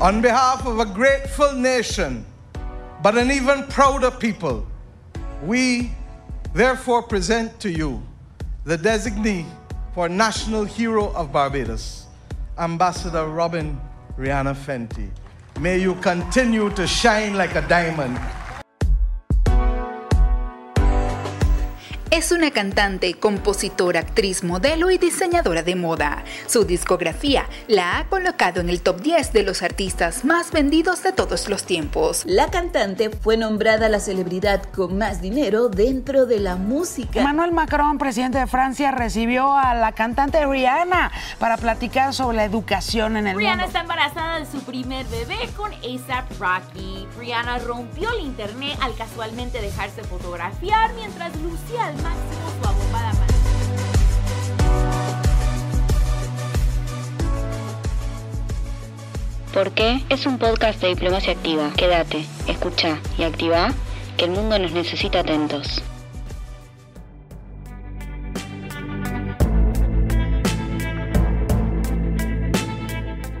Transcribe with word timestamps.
On 0.00 0.22
behalf 0.22 0.64
of 0.64 0.78
a 0.78 0.84
grateful 0.84 1.52
nation, 1.54 2.24
but 3.02 3.18
an 3.18 3.32
even 3.32 3.64
prouder 3.64 4.12
people, 4.12 4.64
we 5.42 5.90
therefore 6.54 7.02
present 7.02 7.58
to 7.58 7.68
you 7.68 8.00
the 8.62 8.78
designee 8.78 9.44
for 9.94 10.08
National 10.08 10.64
Hero 10.64 11.12
of 11.14 11.32
Barbados, 11.32 12.06
Ambassador 12.58 13.26
Robin 13.26 13.80
Rihanna 14.16 14.54
Fenty. 14.54 15.10
May 15.58 15.78
you 15.78 15.96
continue 15.96 16.70
to 16.76 16.86
shine 16.86 17.34
like 17.34 17.56
a 17.56 17.66
diamond 17.66 18.20
Es 22.18 22.32
una 22.32 22.50
cantante, 22.50 23.14
compositora, 23.14 24.00
actriz, 24.00 24.42
modelo 24.42 24.90
y 24.90 24.98
diseñadora 24.98 25.62
de 25.62 25.76
moda. 25.76 26.24
Su 26.48 26.64
discografía 26.64 27.46
la 27.68 27.96
ha 27.96 28.08
colocado 28.08 28.60
en 28.60 28.68
el 28.68 28.82
top 28.82 29.00
10 29.02 29.32
de 29.32 29.44
los 29.44 29.62
artistas 29.62 30.24
más 30.24 30.50
vendidos 30.50 31.04
de 31.04 31.12
todos 31.12 31.48
los 31.48 31.62
tiempos. 31.62 32.24
La 32.26 32.48
cantante 32.48 33.10
fue 33.10 33.36
nombrada 33.36 33.88
la 33.88 34.00
celebridad 34.00 34.64
con 34.64 34.98
más 34.98 35.22
dinero 35.22 35.68
dentro 35.68 36.26
de 36.26 36.40
la 36.40 36.56
música. 36.56 37.20
Emmanuel 37.20 37.52
Macron, 37.52 37.98
presidente 37.98 38.38
de 38.38 38.48
Francia, 38.48 38.90
recibió 38.90 39.54
a 39.54 39.74
la 39.74 39.92
cantante 39.92 40.44
Rihanna 40.44 41.12
para 41.38 41.56
platicar 41.56 42.12
sobre 42.14 42.38
la 42.38 42.44
educación 42.44 43.16
en 43.16 43.28
el 43.28 43.36
Rihanna 43.36 43.62
mundo. 43.62 43.66
está 43.68 43.82
embarazada 43.82 44.40
de 44.40 44.46
su 44.46 44.60
primer 44.64 45.06
bebé 45.06 45.38
con 45.56 45.72
ASAP 45.72 46.32
Rocky. 46.40 47.06
Rihanna 47.16 47.60
rompió 47.60 48.10
el 48.10 48.24
internet 48.24 48.76
al 48.80 48.96
casualmente 48.96 49.60
dejarse 49.60 50.02
fotografiar 50.02 50.92
mientras 50.94 51.30
lucía 51.36 51.86
al 51.86 52.07
¿Por 59.58 59.72
qué? 59.72 60.00
Es 60.08 60.24
un 60.24 60.38
podcast 60.38 60.80
de 60.80 60.90
diplomacia 60.90 61.32
activa. 61.32 61.72
Quédate, 61.76 62.24
escucha 62.46 63.00
y 63.18 63.24
activa 63.24 63.74
que 64.16 64.26
el 64.26 64.30
mundo 64.30 64.56
nos 64.56 64.70
necesita 64.70 65.18
atentos. 65.18 65.82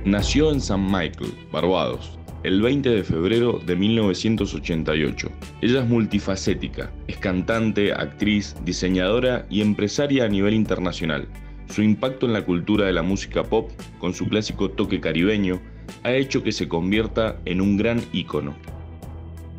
Nació 0.04 0.50
en 0.50 0.60
San 0.60 0.84
Michael, 0.90 1.38
Barbados, 1.52 2.17
el 2.44 2.62
20 2.62 2.88
de 2.88 3.04
febrero 3.04 3.60
de 3.64 3.74
1988. 3.74 5.30
Ella 5.60 5.80
es 5.80 5.88
multifacética, 5.88 6.90
es 7.06 7.16
cantante, 7.18 7.92
actriz, 7.92 8.54
diseñadora 8.64 9.46
y 9.50 9.60
empresaria 9.60 10.24
a 10.24 10.28
nivel 10.28 10.54
internacional. 10.54 11.26
Su 11.68 11.82
impacto 11.82 12.26
en 12.26 12.32
la 12.32 12.44
cultura 12.44 12.86
de 12.86 12.92
la 12.92 13.02
música 13.02 13.42
pop, 13.44 13.70
con 13.98 14.14
su 14.14 14.26
clásico 14.28 14.70
toque 14.70 15.00
caribeño, 15.00 15.60
ha 16.04 16.12
hecho 16.12 16.42
que 16.42 16.52
se 16.52 16.68
convierta 16.68 17.40
en 17.44 17.60
un 17.60 17.76
gran 17.76 18.00
ícono. 18.12 18.54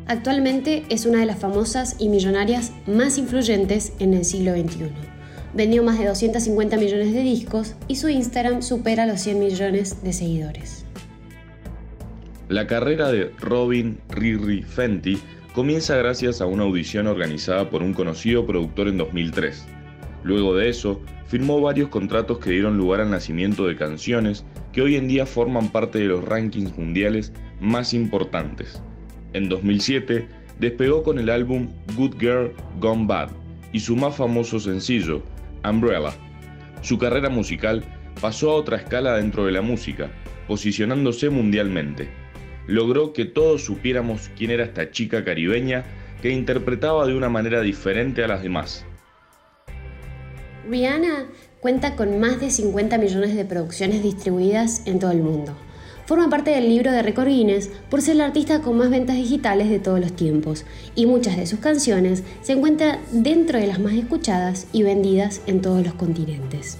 Actualmente 0.06 0.84
es 0.88 1.06
una 1.06 1.20
de 1.20 1.26
las 1.26 1.38
famosas 1.38 1.96
y 2.00 2.08
millonarias 2.08 2.72
más 2.86 3.18
influyentes 3.18 3.92
en 4.00 4.14
el 4.14 4.24
siglo 4.24 4.52
XXI. 4.54 4.90
Vendió 5.54 5.82
más 5.82 5.98
de 5.98 6.06
250 6.06 6.76
millones 6.78 7.12
de 7.12 7.22
discos 7.22 7.74
y 7.86 7.96
su 7.96 8.08
Instagram 8.08 8.62
supera 8.62 9.06
los 9.06 9.20
100 9.20 9.38
millones 9.38 10.02
de 10.02 10.12
seguidores. 10.12 10.84
La 12.50 12.66
carrera 12.66 13.12
de 13.12 13.30
Robin 13.38 14.00
Riri 14.08 14.64
Fenty 14.64 15.20
comienza 15.54 15.96
gracias 15.96 16.40
a 16.40 16.46
una 16.46 16.64
audición 16.64 17.06
organizada 17.06 17.70
por 17.70 17.80
un 17.80 17.94
conocido 17.94 18.44
productor 18.44 18.88
en 18.88 18.98
2003. 18.98 19.68
Luego 20.24 20.56
de 20.56 20.68
eso, 20.68 21.00
firmó 21.28 21.60
varios 21.60 21.90
contratos 21.90 22.40
que 22.40 22.50
dieron 22.50 22.76
lugar 22.76 23.02
al 23.02 23.12
nacimiento 23.12 23.68
de 23.68 23.76
canciones 23.76 24.44
que 24.72 24.82
hoy 24.82 24.96
en 24.96 25.06
día 25.06 25.26
forman 25.26 25.70
parte 25.70 26.00
de 26.00 26.06
los 26.06 26.24
rankings 26.24 26.76
mundiales 26.76 27.32
más 27.60 27.94
importantes. 27.94 28.82
En 29.32 29.48
2007, 29.48 30.26
despegó 30.58 31.04
con 31.04 31.20
el 31.20 31.30
álbum 31.30 31.68
Good 31.94 32.18
Girl 32.18 32.52
Gone 32.80 33.06
Bad 33.06 33.30
y 33.72 33.78
su 33.78 33.94
más 33.94 34.16
famoso 34.16 34.58
sencillo, 34.58 35.22
Umbrella. 35.62 36.14
Su 36.82 36.98
carrera 36.98 37.28
musical 37.28 37.84
pasó 38.20 38.50
a 38.50 38.54
otra 38.54 38.78
escala 38.78 39.14
dentro 39.18 39.46
de 39.46 39.52
la 39.52 39.62
música, 39.62 40.10
posicionándose 40.48 41.30
mundialmente. 41.30 42.19
Logró 42.66 43.12
que 43.12 43.24
todos 43.24 43.64
supiéramos 43.64 44.30
quién 44.36 44.50
era 44.50 44.64
esta 44.64 44.90
chica 44.90 45.24
caribeña 45.24 45.84
que 46.22 46.30
interpretaba 46.30 47.06
de 47.06 47.14
una 47.14 47.28
manera 47.28 47.60
diferente 47.62 48.22
a 48.22 48.28
las 48.28 48.42
demás. 48.42 48.84
Rihanna 50.68 51.26
cuenta 51.60 51.96
con 51.96 52.20
más 52.20 52.40
de 52.40 52.50
50 52.50 52.98
millones 52.98 53.34
de 53.34 53.44
producciones 53.44 54.02
distribuidas 54.02 54.86
en 54.86 54.98
todo 54.98 55.10
el 55.10 55.22
mundo. 55.22 55.56
Forma 56.06 56.28
parte 56.28 56.50
del 56.50 56.68
libro 56.68 56.90
de 56.90 57.02
Record 57.02 57.28
Guinness 57.28 57.70
por 57.88 58.02
ser 58.02 58.16
la 58.16 58.24
artista 58.24 58.62
con 58.62 58.76
más 58.76 58.90
ventas 58.90 59.16
digitales 59.16 59.70
de 59.70 59.78
todos 59.78 60.00
los 60.00 60.14
tiempos, 60.16 60.64
y 60.96 61.06
muchas 61.06 61.36
de 61.36 61.46
sus 61.46 61.60
canciones 61.60 62.24
se 62.42 62.52
encuentran 62.52 62.98
dentro 63.12 63.58
de 63.60 63.68
las 63.68 63.78
más 63.78 63.92
escuchadas 63.92 64.66
y 64.72 64.82
vendidas 64.82 65.40
en 65.46 65.60
todos 65.62 65.84
los 65.84 65.94
continentes. 65.94 66.78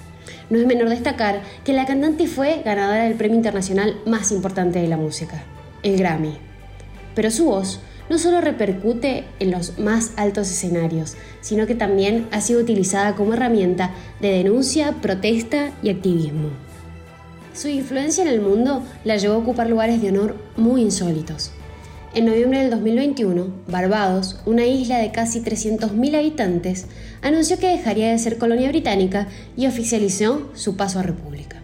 No 0.50 0.58
es 0.58 0.66
menor 0.66 0.88
destacar 0.88 1.42
que 1.64 1.72
la 1.72 1.86
cantante 1.86 2.26
fue 2.26 2.62
ganadora 2.64 3.04
del 3.04 3.14
premio 3.14 3.36
internacional 3.36 3.96
más 4.04 4.32
importante 4.32 4.80
de 4.80 4.88
la 4.88 4.96
música, 4.96 5.44
el 5.82 5.96
Grammy. 5.96 6.38
Pero 7.14 7.30
su 7.30 7.46
voz 7.46 7.80
no 8.08 8.18
solo 8.18 8.40
repercute 8.40 9.24
en 9.38 9.52
los 9.52 9.78
más 9.78 10.12
altos 10.16 10.50
escenarios, 10.50 11.14
sino 11.40 11.66
que 11.66 11.76
también 11.76 12.26
ha 12.32 12.40
sido 12.40 12.60
utilizada 12.60 13.14
como 13.14 13.34
herramienta 13.34 13.92
de 14.20 14.30
denuncia, 14.30 14.96
protesta 15.00 15.70
y 15.82 15.90
activismo. 15.90 16.50
Su 17.54 17.68
influencia 17.68 18.22
en 18.22 18.28
el 18.28 18.40
mundo 18.40 18.82
la 19.04 19.16
llevó 19.16 19.34
a 19.34 19.38
ocupar 19.38 19.68
lugares 19.68 20.02
de 20.02 20.08
honor 20.08 20.36
muy 20.56 20.82
insólitos. 20.82 21.52
En 22.12 22.24
noviembre 22.24 22.58
del 22.58 22.70
2021, 22.70 23.46
Barbados, 23.68 24.40
una 24.44 24.66
isla 24.66 24.98
de 24.98 25.12
casi 25.12 25.40
300.000 25.40 26.16
habitantes, 26.16 26.86
anunció 27.22 27.58
que 27.58 27.68
dejaría 27.68 28.10
de 28.10 28.18
ser 28.18 28.38
colonia 28.38 28.68
británica 28.68 29.28
y 29.56 29.68
oficializó 29.68 30.50
su 30.54 30.76
paso 30.76 30.98
a 30.98 31.02
república. 31.02 31.59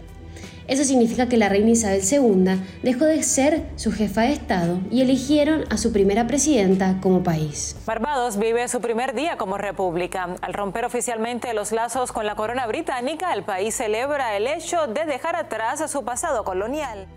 Eso 0.67 0.83
significa 0.83 1.29
que 1.29 1.37
la 1.37 1.47
reina 1.47 1.69
Isabel 1.69 2.01
II 2.03 2.59
dejó 2.83 3.05
de 3.05 3.23
ser 3.23 3.63
su 3.77 3.93
jefa 3.93 4.23
de 4.23 4.33
Estado 4.33 4.81
y 4.91 5.01
eligieron 5.01 5.63
a 5.69 5.77
su 5.77 5.93
primera 5.93 6.27
presidenta 6.27 6.99
como 6.99 7.23
país. 7.23 7.77
Barbados 7.85 8.37
vive 8.37 8.67
su 8.67 8.81
primer 8.81 9.15
día 9.15 9.37
como 9.37 9.57
república. 9.57 10.35
Al 10.41 10.53
romper 10.53 10.83
oficialmente 10.83 11.53
los 11.53 11.71
lazos 11.71 12.11
con 12.11 12.25
la 12.25 12.35
corona 12.35 12.67
británica, 12.67 13.33
el 13.33 13.43
país 13.43 13.75
celebra 13.75 14.35
el 14.35 14.45
hecho 14.45 14.87
de 14.87 15.05
dejar 15.05 15.37
atrás 15.37 15.79
a 15.79 15.87
su 15.87 16.03
pasado 16.03 16.43
colonial. 16.43 17.07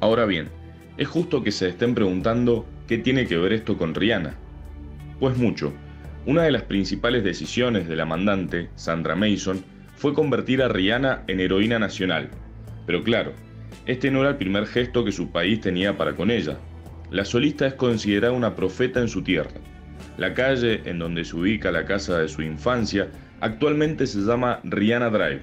Ahora 0.00 0.24
bien, 0.24 0.48
es 0.96 1.08
justo 1.08 1.42
que 1.42 1.52
se 1.52 1.68
estén 1.68 1.94
preguntando 1.94 2.64
qué 2.88 2.96
tiene 2.96 3.26
que 3.26 3.36
ver 3.36 3.52
esto 3.52 3.76
con 3.76 3.94
Rihanna. 3.94 4.34
Pues 5.20 5.36
mucho. 5.36 5.74
Una 6.24 6.42
de 6.42 6.52
las 6.52 6.62
principales 6.62 7.22
decisiones 7.22 7.86
de 7.86 7.96
la 7.96 8.06
mandante, 8.06 8.70
Sandra 8.76 9.14
Mason, 9.14 9.62
fue 9.96 10.14
convertir 10.14 10.62
a 10.62 10.68
Rihanna 10.68 11.24
en 11.26 11.40
heroína 11.40 11.78
nacional. 11.78 12.30
Pero 12.86 13.02
claro, 13.02 13.32
este 13.86 14.10
no 14.10 14.20
era 14.20 14.30
el 14.30 14.36
primer 14.36 14.66
gesto 14.66 15.04
que 15.04 15.12
su 15.12 15.30
país 15.30 15.60
tenía 15.60 15.96
para 15.96 16.14
con 16.14 16.30
ella. 16.30 16.58
La 17.10 17.24
solista 17.24 17.66
es 17.66 17.74
considerada 17.74 18.32
una 18.32 18.56
profeta 18.56 19.00
en 19.00 19.08
su 19.08 19.22
tierra. 19.22 19.50
La 20.16 20.34
calle 20.34 20.80
en 20.84 20.98
donde 20.98 21.24
se 21.24 21.36
ubica 21.36 21.70
la 21.70 21.84
casa 21.84 22.18
de 22.18 22.28
su 22.28 22.42
infancia 22.42 23.08
actualmente 23.40 24.06
se 24.06 24.20
llama 24.20 24.60
Rihanna 24.64 25.10
Drive. 25.10 25.42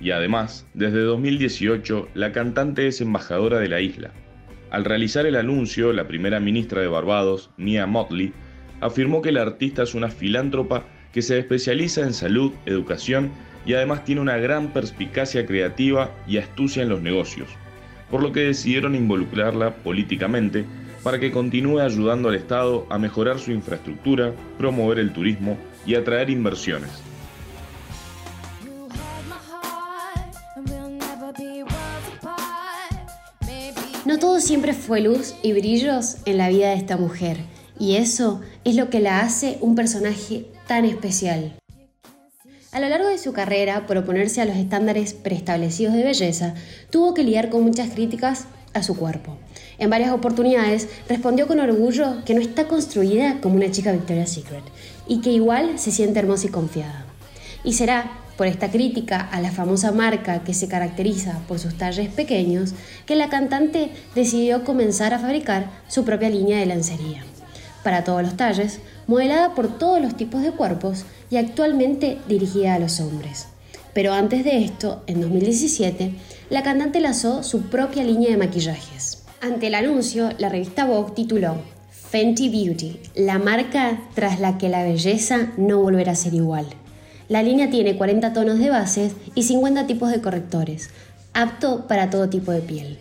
Y 0.00 0.10
además, 0.12 0.66
desde 0.74 1.00
2018, 1.00 2.08
la 2.14 2.32
cantante 2.32 2.86
es 2.86 3.00
embajadora 3.00 3.58
de 3.58 3.68
la 3.68 3.80
isla. 3.80 4.12
Al 4.70 4.84
realizar 4.84 5.26
el 5.26 5.36
anuncio, 5.36 5.92
la 5.92 6.06
primera 6.06 6.40
ministra 6.40 6.80
de 6.80 6.88
Barbados, 6.88 7.50
Mia 7.56 7.86
Motley, 7.86 8.32
afirmó 8.80 9.20
que 9.20 9.32
la 9.32 9.42
artista 9.42 9.82
es 9.82 9.94
una 9.94 10.08
filántropa 10.08 10.84
que 11.12 11.22
se 11.22 11.38
especializa 11.38 12.02
en 12.02 12.14
salud, 12.14 12.52
educación 12.66 13.32
y 13.66 13.74
además 13.74 14.04
tiene 14.04 14.20
una 14.20 14.36
gran 14.36 14.68
perspicacia 14.68 15.46
creativa 15.46 16.10
y 16.26 16.38
astucia 16.38 16.82
en 16.82 16.88
los 16.88 17.02
negocios, 17.02 17.48
por 18.10 18.22
lo 18.22 18.32
que 18.32 18.40
decidieron 18.40 18.94
involucrarla 18.94 19.74
políticamente 19.74 20.64
para 21.02 21.18
que 21.18 21.30
continúe 21.30 21.80
ayudando 21.80 22.28
al 22.28 22.34
Estado 22.34 22.86
a 22.90 22.98
mejorar 22.98 23.38
su 23.38 23.52
infraestructura, 23.52 24.32
promover 24.58 24.98
el 24.98 25.12
turismo 25.12 25.56
y 25.86 25.94
atraer 25.94 26.30
inversiones. 26.30 26.90
No 34.04 34.18
todo 34.18 34.40
siempre 34.40 34.72
fue 34.72 35.00
luz 35.00 35.34
y 35.42 35.52
brillos 35.52 36.16
en 36.24 36.38
la 36.38 36.48
vida 36.48 36.70
de 36.70 36.76
esta 36.76 36.96
mujer, 36.96 37.36
y 37.78 37.96
eso 37.96 38.40
es 38.64 38.74
lo 38.74 38.90
que 38.90 38.98
la 38.98 39.20
hace 39.20 39.56
un 39.60 39.74
personaje 39.74 40.46
tan 40.66 40.84
especial. 40.84 41.59
A 42.72 42.78
lo 42.78 42.88
largo 42.88 43.08
de 43.08 43.18
su 43.18 43.32
carrera, 43.32 43.86
por 43.88 43.96
oponerse 43.96 44.40
a 44.40 44.44
los 44.44 44.56
estándares 44.56 45.12
preestablecidos 45.12 45.92
de 45.92 46.04
belleza, 46.04 46.54
tuvo 46.90 47.14
que 47.14 47.24
lidiar 47.24 47.50
con 47.50 47.64
muchas 47.64 47.90
críticas 47.90 48.46
a 48.74 48.84
su 48.84 48.96
cuerpo. 48.96 49.36
En 49.78 49.90
varias 49.90 50.12
oportunidades 50.12 50.88
respondió 51.08 51.48
con 51.48 51.58
orgullo 51.58 52.24
que 52.24 52.32
no 52.32 52.40
está 52.40 52.68
construida 52.68 53.40
como 53.40 53.56
una 53.56 53.72
chica 53.72 53.90
Victoria's 53.90 54.30
Secret 54.30 54.62
y 55.08 55.20
que 55.20 55.32
igual 55.32 55.80
se 55.80 55.90
siente 55.90 56.20
hermosa 56.20 56.46
y 56.46 56.50
confiada. 56.50 57.06
Y 57.64 57.72
será 57.72 58.12
por 58.36 58.46
esta 58.46 58.70
crítica 58.70 59.20
a 59.20 59.40
la 59.40 59.50
famosa 59.50 59.90
marca 59.90 60.44
que 60.44 60.54
se 60.54 60.68
caracteriza 60.68 61.40
por 61.48 61.58
sus 61.58 61.76
talles 61.76 62.08
pequeños, 62.08 62.72
que 63.04 63.16
la 63.16 63.28
cantante 63.28 63.90
decidió 64.14 64.64
comenzar 64.64 65.12
a 65.12 65.18
fabricar 65.18 65.70
su 65.88 66.04
propia 66.04 66.30
línea 66.30 66.58
de 66.60 66.66
lencería. 66.66 67.24
Para 67.82 68.04
todos 68.04 68.22
los 68.22 68.36
talles, 68.36 68.80
modelada 69.06 69.54
por 69.54 69.78
todos 69.78 70.00
los 70.00 70.16
tipos 70.16 70.42
de 70.42 70.52
cuerpos 70.52 71.04
y 71.30 71.36
actualmente 71.36 72.18
dirigida 72.28 72.74
a 72.74 72.78
los 72.78 73.00
hombres. 73.00 73.48
Pero 73.92 74.12
antes 74.12 74.44
de 74.44 74.64
esto, 74.64 75.02
en 75.06 75.20
2017, 75.20 76.12
la 76.50 76.62
cantante 76.62 77.00
lanzó 77.00 77.42
su 77.42 77.62
propia 77.62 78.04
línea 78.04 78.30
de 78.30 78.36
maquillajes. 78.36 79.24
Ante 79.40 79.68
el 79.68 79.74
anuncio, 79.74 80.30
la 80.38 80.48
revista 80.48 80.84
Vogue 80.84 81.12
tituló 81.14 81.56
Fenty 81.90 82.48
Beauty, 82.48 83.00
la 83.14 83.38
marca 83.38 84.00
tras 84.14 84.40
la 84.40 84.58
que 84.58 84.68
la 84.68 84.82
belleza 84.82 85.52
no 85.56 85.78
volverá 85.78 86.12
a 86.12 86.16
ser 86.16 86.34
igual. 86.34 86.66
La 87.28 87.42
línea 87.42 87.70
tiene 87.70 87.96
40 87.96 88.32
tonos 88.32 88.58
de 88.58 88.70
bases 88.70 89.12
y 89.34 89.44
50 89.44 89.86
tipos 89.86 90.10
de 90.10 90.20
correctores, 90.20 90.90
apto 91.32 91.86
para 91.86 92.10
todo 92.10 92.28
tipo 92.28 92.50
de 92.52 92.60
piel. 92.60 92.98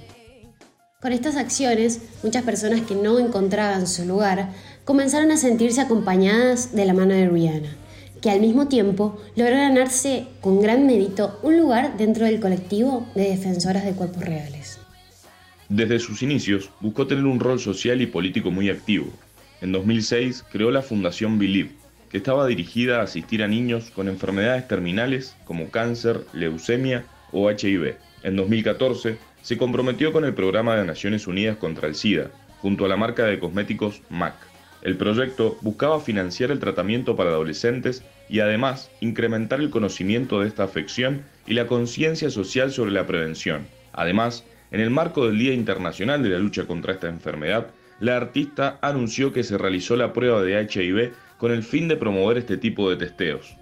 Con 1.01 1.13
estas 1.13 1.37
acciones, 1.37 2.01
muchas 2.23 2.43
personas 2.43 2.81
que 2.81 2.93
no 2.93 3.19
encontraban 3.19 3.87
su 3.87 4.05
lugar 4.05 4.49
comenzaron 4.89 5.29
a 5.29 5.37
sentirse 5.37 5.81
acompañadas 5.81 6.73
de 6.73 6.83
la 6.83 6.95
mano 6.95 7.13
de 7.13 7.29
Rihanna, 7.29 7.75
que 8.23 8.31
al 8.31 8.39
mismo 8.39 8.69
tiempo 8.69 9.21
logró 9.35 9.53
ganarse 9.53 10.25
con 10.41 10.63
gran 10.63 10.87
mérito 10.87 11.39
un 11.43 11.59
lugar 11.59 11.95
dentro 11.95 12.25
del 12.25 12.39
colectivo 12.39 13.07
de 13.13 13.29
defensoras 13.29 13.85
de 13.85 13.91
cuerpos 13.91 14.25
reales. 14.25 14.79
Desde 15.69 15.99
sus 15.99 16.23
inicios, 16.23 16.71
buscó 16.79 17.05
tener 17.05 17.25
un 17.25 17.39
rol 17.39 17.59
social 17.59 18.01
y 18.01 18.07
político 18.07 18.49
muy 18.49 18.71
activo. 18.71 19.05
En 19.61 19.73
2006 19.73 20.43
creó 20.51 20.71
la 20.71 20.81
Fundación 20.81 21.37
Believe, 21.37 21.69
que 22.09 22.17
estaba 22.17 22.47
dirigida 22.47 22.99
a 22.99 23.03
asistir 23.03 23.43
a 23.43 23.47
niños 23.47 23.91
con 23.91 24.07
enfermedades 24.07 24.67
terminales 24.67 25.35
como 25.45 25.69
cáncer, 25.69 26.25
leucemia 26.33 27.05
o 27.31 27.51
HIV. 27.51 27.95
En 28.23 28.35
2014 28.35 29.19
se 29.43 29.55
comprometió 29.55 30.11
con 30.11 30.25
el 30.25 30.33
Programa 30.33 30.75
de 30.75 30.85
Naciones 30.85 31.27
Unidas 31.27 31.57
contra 31.57 31.87
el 31.87 31.93
SIDA, 31.93 32.31
junto 32.63 32.85
a 32.85 32.87
la 32.87 32.97
marca 32.97 33.25
de 33.25 33.37
cosméticos 33.37 34.01
MAC. 34.09 34.49
El 34.81 34.95
proyecto 34.95 35.57
buscaba 35.61 35.99
financiar 35.99 36.51
el 36.51 36.59
tratamiento 36.59 37.15
para 37.15 37.31
adolescentes 37.31 38.03
y 38.29 38.39
además 38.39 38.89
incrementar 39.01 39.59
el 39.59 39.69
conocimiento 39.69 40.39
de 40.39 40.47
esta 40.47 40.63
afección 40.63 41.23
y 41.45 41.53
la 41.53 41.67
conciencia 41.67 42.29
social 42.29 42.71
sobre 42.71 42.91
la 42.91 43.05
prevención. 43.05 43.67
Además, 43.91 44.45
en 44.71 44.79
el 44.79 44.89
marco 44.89 45.25
del 45.25 45.37
Día 45.37 45.53
Internacional 45.53 46.23
de 46.23 46.29
la 46.29 46.39
Lucha 46.39 46.65
contra 46.65 46.93
esta 46.93 47.09
enfermedad, 47.09 47.67
la 47.99 48.15
artista 48.15 48.79
anunció 48.81 49.33
que 49.33 49.43
se 49.43 49.57
realizó 49.57 49.95
la 49.97 50.13
prueba 50.13 50.41
de 50.41 50.61
HIV 50.61 51.11
con 51.37 51.51
el 51.51 51.63
fin 51.63 51.87
de 51.87 51.97
promover 51.97 52.37
este 52.37 52.55
tipo 52.55 52.89
de 52.89 52.95
testeos. 52.95 53.55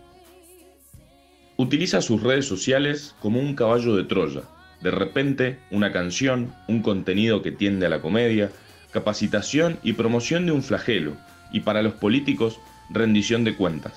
Utiliza 1.55 2.01
sus 2.01 2.21
redes 2.21 2.45
sociales 2.45 3.15
como 3.19 3.39
un 3.39 3.55
caballo 3.55 3.95
de 3.95 4.03
Troya. 4.03 4.43
De 4.81 4.91
repente, 4.91 5.57
una 5.71 5.91
canción, 5.91 6.53
un 6.67 6.83
contenido 6.83 7.41
que 7.41 7.51
tiende 7.51 7.87
a 7.87 7.89
la 7.89 8.01
comedia, 8.01 8.51
capacitación 8.91 9.79
y 9.83 9.93
promoción 9.93 10.45
de 10.45 10.51
un 10.51 10.63
flagelo, 10.63 11.13
y 11.51 11.61
para 11.61 11.81
los 11.81 11.93
políticos, 11.93 12.59
rendición 12.89 13.43
de 13.43 13.55
cuentas. 13.55 13.93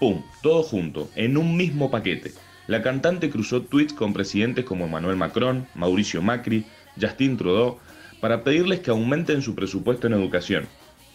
¡Pum! 0.00 0.22
Todo 0.42 0.62
junto, 0.62 1.10
en 1.14 1.36
un 1.36 1.56
mismo 1.56 1.90
paquete. 1.90 2.32
La 2.66 2.82
cantante 2.82 3.30
cruzó 3.30 3.62
tweets 3.62 3.92
con 3.92 4.12
presidentes 4.12 4.64
como 4.64 4.86
Emmanuel 4.86 5.16
Macron, 5.16 5.66
Mauricio 5.74 6.22
Macri, 6.22 6.64
Justin 7.00 7.36
Trudeau, 7.36 7.78
para 8.20 8.42
pedirles 8.42 8.80
que 8.80 8.90
aumenten 8.90 9.42
su 9.42 9.54
presupuesto 9.54 10.06
en 10.06 10.14
educación. 10.14 10.66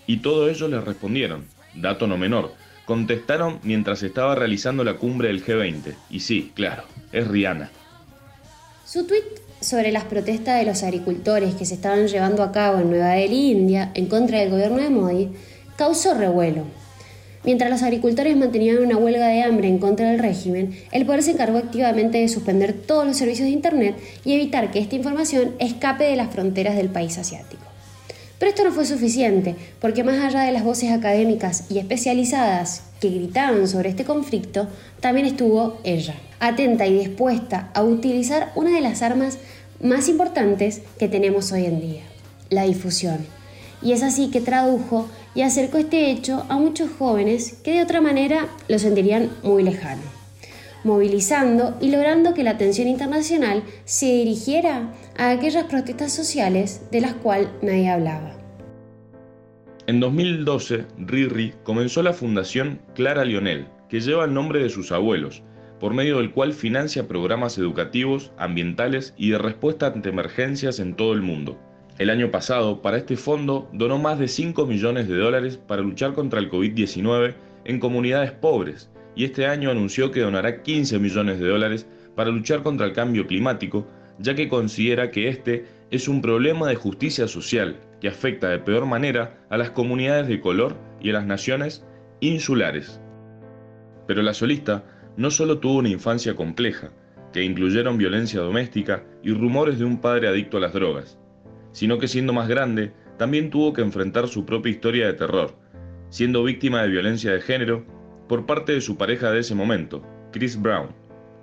Y 0.06 0.18
todos 0.18 0.50
ellos 0.50 0.70
les 0.70 0.84
respondieron, 0.84 1.46
dato 1.76 2.08
no 2.08 2.18
menor, 2.18 2.54
contestaron 2.86 3.60
mientras 3.64 4.04
estaba 4.04 4.36
realizando 4.36 4.84
la 4.84 4.96
cumbre 4.96 5.30
del 5.30 5.44
G20. 5.44 5.96
Y 6.10 6.20
sí, 6.20 6.52
claro, 6.56 6.84
es 7.12 7.28
Rihanna. 7.28 7.70
Su 8.86 9.06
tweet 9.06 9.49
sobre 9.62 9.92
las 9.92 10.06
protestas 10.06 10.60
de 10.60 10.66
los 10.66 10.84
agricultores 10.84 11.56
que 11.56 11.66
se 11.66 11.76
estaban 11.76 12.08
llevando 12.08 12.44
a 12.44 12.52
cabo 12.52 12.80
en 12.80 12.90
Nueva 12.90 13.10
Delhi, 13.12 13.52
India, 13.52 13.92
en 13.94 14.08
contra 14.08 14.40
del 14.40 14.52
gobierno 14.52 14.82
de 14.82 14.90
Modi, 14.90 15.30
causó 15.76 16.14
revuelo. 16.14 16.64
Mientras 17.44 17.70
los 17.70 17.84
agricultores 17.84 18.36
mantenían 18.36 18.80
una 18.80 18.98
huelga 18.98 19.28
de 19.28 19.44
hambre 19.44 19.70
en 19.70 19.78
contra 19.78 20.10
del 20.10 20.20
régimen, 20.20 20.78
el 20.92 21.06
poder 21.06 21.24
se 21.24 21.32
encargó 21.32 21.58
activamente 21.58 22.18
de 22.18 22.28
suspender 22.28 22.74
todos 22.74 23.06
los 23.06 23.18
servicios 23.18 23.48
de 23.48 23.54
Internet 23.54 23.96
y 24.26 24.34
evitar 24.34 24.72
que 24.72 24.80
esta 24.80 24.96
información 24.96 25.56
escape 25.60 26.04
de 26.04 26.18
las 26.18 26.32
fronteras 26.32 26.76
del 26.76 26.90
país 26.90 27.18
asiático. 27.18 27.69
Pero 28.40 28.50
esto 28.50 28.64
no 28.64 28.72
fue 28.72 28.86
suficiente, 28.86 29.56
porque 29.82 30.06
más 30.06 30.18
allá 30.18 30.42
de 30.42 30.54
las 30.54 30.64
voces 30.64 30.92
académicas 30.92 31.66
y 31.70 31.78
especializadas 31.78 32.84
que 33.02 33.10
gritaban 33.10 33.68
sobre 33.68 33.90
este 33.90 34.06
conflicto, 34.06 34.68
también 35.02 35.28
estuvo 35.28 35.78
ella, 35.84 36.16
atenta 36.40 36.88
y 36.88 36.98
dispuesta 36.98 37.70
a 37.74 37.84
utilizar 37.84 38.52
una 38.56 38.72
de 38.72 38.82
las 38.82 39.02
armas 39.02 39.38
más 39.82 40.08
importantes 40.08 40.82
que 40.98 41.10
tenemos 41.10 41.52
hoy 41.52 41.66
en 41.66 41.82
día, 41.82 42.04
la 42.50 42.64
difusión. 42.64 43.26
Y 43.82 43.92
es 43.92 44.04
así 44.04 44.30
que 44.30 44.42
tradujo 44.42 45.08
y 45.36 45.42
acercó 45.42 45.78
este 45.78 46.10
hecho 46.12 46.46
a 46.50 46.58
muchos 46.58 46.90
jóvenes 46.98 47.54
que 47.64 47.74
de 47.74 47.84
otra 47.84 48.02
manera 48.02 48.48
lo 48.68 48.80
sentirían 48.80 49.30
muy 49.44 49.64
lejano, 49.64 50.02
movilizando 50.84 51.78
y 51.82 51.92
logrando 51.92 52.34
que 52.34 52.44
la 52.44 52.52
atención 52.52 52.88
internacional 52.88 53.64
se 53.86 54.08
dirigiera 54.08 54.94
a 55.18 55.32
aquellas 55.32 55.66
protestas 55.66 56.14
sociales 56.14 56.88
de 56.92 57.02
las 57.02 57.14
cuales 57.14 57.50
nadie 57.62 57.90
hablaba. 57.90 58.34
En 59.88 60.00
2012, 60.00 60.86
Riri 61.00 61.54
comenzó 61.64 62.04
la 62.04 62.14
fundación 62.14 62.80
Clara 62.94 63.26
Lionel, 63.26 63.68
que 63.90 64.00
lleva 64.00 64.26
el 64.26 64.34
nombre 64.34 64.62
de 64.62 64.70
sus 64.70 64.92
abuelos, 64.92 65.42
por 65.80 65.94
medio 65.94 66.18
del 66.18 66.32
cual 66.32 66.54
financia 66.54 67.08
programas 67.08 67.58
educativos, 67.58 68.32
ambientales 68.38 69.14
y 69.18 69.32
de 69.32 69.40
respuesta 69.40 69.88
ante 69.88 70.10
emergencias 70.10 70.80
en 70.80 70.96
todo 70.96 71.14
el 71.14 71.22
mundo. 71.22 71.58
El 71.98 72.10
año 72.10 72.32
pasado, 72.32 72.82
para 72.82 72.98
este 72.98 73.18
fondo, 73.18 73.68
donó 73.74 73.98
más 73.98 74.20
de 74.20 74.28
5 74.28 74.66
millones 74.66 75.08
de 75.08 75.18
dólares 75.18 75.58
para 75.58 75.82
luchar 75.82 76.14
contra 76.14 76.40
el 76.40 76.52
COVID-19 76.52 77.34
en 77.66 77.80
comunidades 77.80 78.32
pobres 78.32 78.90
y 79.16 79.26
este 79.26 79.48
año 79.48 79.72
anunció 79.72 80.12
que 80.12 80.22
donará 80.22 80.62
15 80.62 81.00
millones 81.00 81.40
de 81.40 81.48
dólares 81.48 81.88
para 82.16 82.32
luchar 82.32 82.64
contra 82.64 82.86
el 82.86 82.94
cambio 82.94 83.28
climático, 83.28 83.88
ya 84.18 84.36
que 84.36 84.50
considera 84.50 85.12
que 85.12 85.30
este 85.30 85.66
es 85.92 86.08
un 86.08 86.22
problema 86.22 86.68
de 86.68 86.76
justicia 86.76 87.28
social 87.28 87.78
que 88.02 88.08
afecta 88.08 88.50
de 88.50 88.60
peor 88.60 88.86
manera 88.86 89.38
a 89.50 89.58
las 89.58 89.72
comunidades 89.72 90.28
de 90.28 90.40
color 90.40 90.78
y 91.02 91.10
a 91.10 91.14
las 91.14 91.26
naciones 91.26 91.86
insulares. 92.20 93.02
Pero 94.08 94.22
la 94.22 94.34
solista 94.34 94.84
no 95.18 95.32
solo 95.32 95.60
tuvo 95.60 95.78
una 95.78 95.90
infancia 95.90 96.36
compleja, 96.36 96.92
que 97.34 97.44
incluyeron 97.44 97.98
violencia 97.98 98.42
doméstica 98.42 99.04
y 99.24 99.34
rumores 99.34 99.80
de 99.80 99.86
un 99.86 100.02
padre 100.02 100.28
adicto 100.28 100.58
a 100.58 100.62
las 100.62 100.74
drogas, 100.74 101.20
sino 101.72 102.00
que 102.00 102.08
siendo 102.08 102.34
más 102.34 102.48
grande, 102.48 102.92
también 103.18 103.50
tuvo 103.50 103.74
que 103.74 103.82
enfrentar 103.82 104.28
su 104.28 104.46
propia 104.46 104.72
historia 104.72 105.08
de 105.08 105.14
terror, 105.14 105.56
siendo 106.10 106.44
víctima 106.44 106.82
de 106.82 106.90
violencia 106.90 107.32
de 107.32 107.42
género 107.42 107.86
por 108.30 108.46
parte 108.46 108.72
de 108.72 108.80
su 108.80 108.96
pareja 108.96 109.32
de 109.32 109.40
ese 109.40 109.56
momento, 109.56 110.02
Chris 110.32 110.62
Brown, 110.62 110.96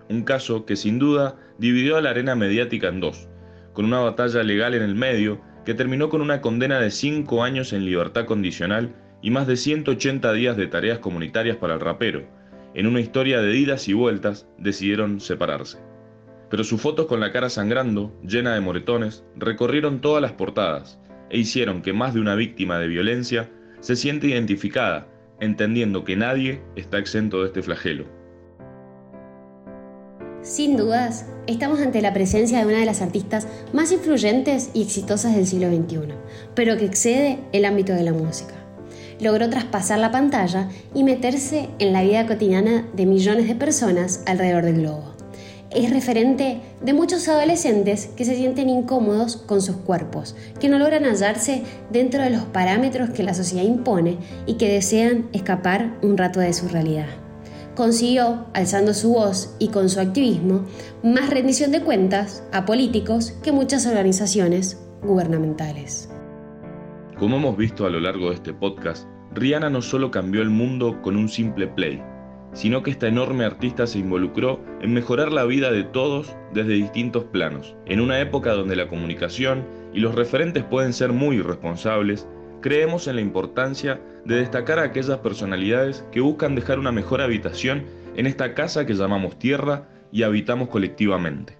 un 0.08 0.22
caso 0.22 0.64
que 0.64 0.76
sin 0.76 0.98
duda 0.98 1.36
dividió 1.58 1.98
a 1.98 2.00
la 2.00 2.10
arena 2.10 2.34
mediática 2.34 2.88
en 2.88 3.00
dos, 3.00 3.28
con 3.74 3.84
una 3.84 4.00
batalla 4.00 4.42
legal 4.42 4.72
en 4.72 4.82
el 4.82 4.94
medio 4.94 5.42
que 5.66 5.74
terminó 5.74 6.08
con 6.08 6.22
una 6.22 6.40
condena 6.40 6.80
de 6.80 6.90
5 6.90 7.44
años 7.44 7.74
en 7.74 7.84
libertad 7.84 8.24
condicional 8.24 8.94
y 9.20 9.30
más 9.30 9.46
de 9.46 9.58
180 9.58 10.32
días 10.32 10.56
de 10.56 10.68
tareas 10.68 11.00
comunitarias 11.00 11.58
para 11.58 11.74
el 11.74 11.80
rapero. 11.80 12.26
En 12.72 12.86
una 12.86 13.00
historia 13.00 13.42
de 13.42 13.54
idas 13.54 13.86
y 13.88 13.92
vueltas, 13.92 14.48
decidieron 14.56 15.20
separarse 15.20 15.78
pero 16.50 16.64
sus 16.64 16.80
fotos 16.80 17.06
con 17.06 17.20
la 17.20 17.32
cara 17.32 17.50
sangrando, 17.50 18.12
llena 18.22 18.54
de 18.54 18.60
moretones, 18.60 19.24
recorrieron 19.36 20.00
todas 20.00 20.22
las 20.22 20.32
portadas 20.32 21.00
e 21.30 21.38
hicieron 21.38 21.82
que 21.82 21.92
más 21.92 22.14
de 22.14 22.20
una 22.20 22.34
víctima 22.34 22.78
de 22.78 22.86
violencia 22.86 23.50
se 23.80 23.96
siente 23.96 24.28
identificada, 24.28 25.08
entendiendo 25.40 26.04
que 26.04 26.16
nadie 26.16 26.62
está 26.76 26.98
exento 26.98 27.40
de 27.40 27.46
este 27.46 27.62
flagelo. 27.62 28.06
Sin 30.42 30.76
dudas, 30.76 31.26
estamos 31.48 31.80
ante 31.80 32.00
la 32.00 32.14
presencia 32.14 32.60
de 32.60 32.66
una 32.66 32.78
de 32.78 32.86
las 32.86 33.02
artistas 33.02 33.48
más 33.72 33.90
influyentes 33.90 34.70
y 34.74 34.82
exitosas 34.82 35.34
del 35.34 35.46
siglo 35.46 35.68
XXI, 35.68 36.14
pero 36.54 36.76
que 36.76 36.84
excede 36.84 37.40
el 37.52 37.64
ámbito 37.64 37.92
de 37.92 38.04
la 38.04 38.12
música. 38.12 38.54
Logró 39.20 39.50
traspasar 39.50 39.98
la 39.98 40.12
pantalla 40.12 40.68
y 40.94 41.02
meterse 41.02 41.68
en 41.78 41.92
la 41.92 42.02
vida 42.02 42.26
cotidiana 42.26 42.86
de 42.94 43.06
millones 43.06 43.48
de 43.48 43.56
personas 43.56 44.22
alrededor 44.26 44.64
del 44.64 44.82
globo 44.82 45.15
es 45.76 45.90
referente 45.90 46.62
de 46.80 46.94
muchos 46.94 47.28
adolescentes 47.28 48.06
que 48.16 48.24
se 48.24 48.34
sienten 48.34 48.70
incómodos 48.70 49.36
con 49.36 49.60
sus 49.60 49.76
cuerpos, 49.76 50.34
que 50.58 50.70
no 50.70 50.78
logran 50.78 51.04
hallarse 51.04 51.64
dentro 51.90 52.22
de 52.22 52.30
los 52.30 52.44
parámetros 52.44 53.10
que 53.10 53.22
la 53.22 53.34
sociedad 53.34 53.62
impone 53.62 54.16
y 54.46 54.54
que 54.54 54.72
desean 54.72 55.28
escapar 55.34 55.98
un 56.02 56.16
rato 56.16 56.40
de 56.40 56.54
su 56.54 56.66
realidad. 56.68 57.08
Consiguió, 57.74 58.46
alzando 58.54 58.94
su 58.94 59.12
voz 59.12 59.54
y 59.58 59.68
con 59.68 59.90
su 59.90 60.00
activismo, 60.00 60.64
más 61.02 61.28
rendición 61.28 61.72
de 61.72 61.82
cuentas 61.82 62.42
a 62.52 62.64
políticos 62.64 63.32
que 63.42 63.52
muchas 63.52 63.86
organizaciones 63.86 64.80
gubernamentales. 65.02 66.08
Como 67.18 67.36
hemos 67.36 67.54
visto 67.54 67.84
a 67.84 67.90
lo 67.90 68.00
largo 68.00 68.30
de 68.30 68.36
este 68.36 68.54
podcast, 68.54 69.06
Rihanna 69.34 69.68
no 69.68 69.82
solo 69.82 70.10
cambió 70.10 70.40
el 70.40 70.48
mundo 70.48 71.02
con 71.02 71.16
un 71.16 71.28
simple 71.28 71.66
play, 71.66 72.02
sino 72.52 72.82
que 72.82 72.90
esta 72.90 73.08
enorme 73.08 73.44
artista 73.44 73.86
se 73.86 73.98
involucró 73.98 74.60
en 74.80 74.94
mejorar 74.94 75.32
la 75.32 75.44
vida 75.44 75.70
de 75.70 75.84
todos 75.84 76.34
desde 76.52 76.74
distintos 76.74 77.24
planos. 77.24 77.76
En 77.86 78.00
una 78.00 78.20
época 78.20 78.52
donde 78.52 78.76
la 78.76 78.88
comunicación 78.88 79.64
y 79.92 80.00
los 80.00 80.14
referentes 80.14 80.64
pueden 80.64 80.92
ser 80.92 81.12
muy 81.12 81.36
irresponsables, 81.36 82.26
creemos 82.60 83.06
en 83.06 83.16
la 83.16 83.22
importancia 83.22 84.00
de 84.24 84.36
destacar 84.36 84.78
a 84.78 84.84
aquellas 84.84 85.18
personalidades 85.18 86.04
que 86.12 86.20
buscan 86.20 86.54
dejar 86.54 86.78
una 86.78 86.92
mejor 86.92 87.20
habitación 87.20 87.84
en 88.16 88.26
esta 88.26 88.54
casa 88.54 88.86
que 88.86 88.94
llamamos 88.94 89.38
tierra 89.38 89.88
y 90.10 90.22
habitamos 90.22 90.68
colectivamente. 90.68 91.58